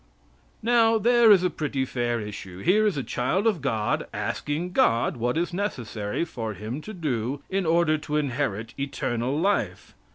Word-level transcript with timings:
'"Now, 0.63 0.97
there 0.97 1.29
is 1.29 1.43
a 1.43 1.51
pretty 1.51 1.85
fair 1.85 2.19
issue. 2.19 2.61
Here 2.63 2.87
is 2.87 2.97
a 2.97 3.03
child 3.03 3.45
of 3.45 3.61
God 3.61 4.07
asking 4.11 4.71
God 4.71 5.15
what 5.15 5.37
is 5.37 5.53
necessary 5.53 6.25
for 6.25 6.55
him 6.55 6.81
to 6.81 6.93
do 6.95 7.43
in 7.51 7.67
order 7.67 7.99
to 7.99 8.17
inherit 8.17 8.73
eternal 8.79 9.39
life. 9.39 9.93